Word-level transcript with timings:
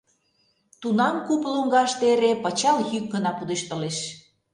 Тунам 0.81 1.15
куп 1.25 1.41
лоҥгаште 1.53 2.03
эре 2.13 2.31
пычал 2.43 2.77
йӱк 2.91 3.05
гына 3.13 3.31
пудештылеш. 3.37 3.97